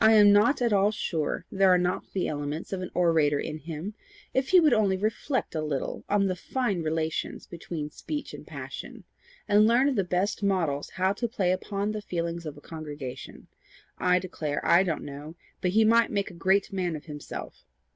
[0.00, 3.58] I am not at all sure there are not the elements of an orator in
[3.58, 3.94] him,
[4.32, 9.02] if he would only reflect a little on the fine relations between speech and passion,
[9.48, 13.48] and learn of the best models how to play upon the feelings of a congregation.
[13.98, 17.64] I declare I don't know, but he might make a great man of himself.